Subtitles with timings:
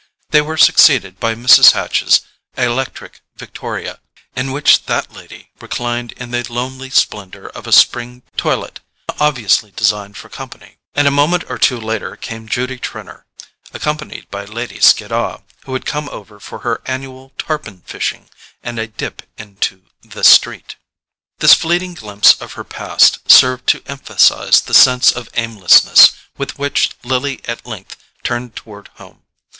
[0.31, 1.73] They were succeeded by Mrs.
[1.73, 2.21] Hatch's
[2.57, 3.99] electric victoria,
[4.35, 8.79] in which that lady reclined in the lonely splendour of a spring toilet
[9.19, 13.27] obviously designed for company; and a moment or two later came Judy Trenor,
[13.75, 18.27] accompanied by Lady Skiddaw, who had come over for her annual tarpon fishing
[18.63, 20.77] and a dip into "the street."
[21.37, 26.89] This fleeting glimpse of her past served to emphasize the sense of aimlessness with which
[27.03, 29.25] Lily at length turned toward home.